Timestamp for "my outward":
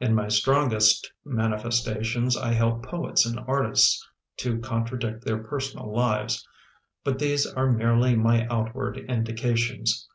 8.16-8.96